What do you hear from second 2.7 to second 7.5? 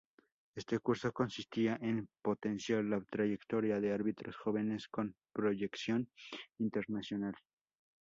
la trayectoria de árbitros jóvenes con proyección internacional.